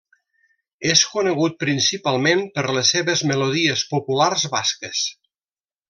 [0.93, 5.07] És conegut principalment per les seves melodies populars basques.